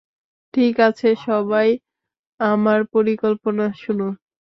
[0.53, 1.67] ঠিক আছে, সবাই
[2.39, 4.07] আমার পরিকল্পনা শোনো।